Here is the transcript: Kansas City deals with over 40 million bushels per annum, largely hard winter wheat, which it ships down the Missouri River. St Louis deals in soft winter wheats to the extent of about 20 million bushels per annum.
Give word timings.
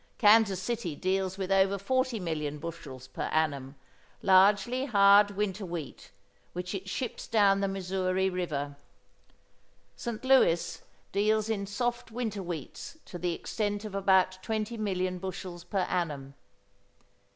Kansas 0.17 0.59
City 0.59 0.95
deals 0.95 1.37
with 1.37 1.51
over 1.51 1.77
40 1.77 2.19
million 2.19 2.57
bushels 2.57 3.07
per 3.07 3.25
annum, 3.31 3.75
largely 4.23 4.85
hard 4.85 5.29
winter 5.29 5.63
wheat, 5.63 6.09
which 6.53 6.73
it 6.73 6.89
ships 6.89 7.27
down 7.27 7.59
the 7.59 7.67
Missouri 7.67 8.27
River. 8.27 8.77
St 9.95 10.25
Louis 10.25 10.81
deals 11.11 11.49
in 11.51 11.67
soft 11.67 12.09
winter 12.09 12.41
wheats 12.41 12.97
to 13.05 13.19
the 13.19 13.33
extent 13.33 13.85
of 13.85 13.93
about 13.93 14.41
20 14.41 14.75
million 14.75 15.19
bushels 15.19 15.63
per 15.63 15.81
annum. 15.87 16.33